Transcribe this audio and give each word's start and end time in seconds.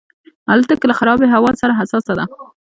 الوتکه 0.51 0.85
له 0.89 0.93
خرابې 0.99 1.27
هوا 1.35 1.51
سره 1.61 1.77
حساسه 1.79 2.13
ده. 2.19 2.25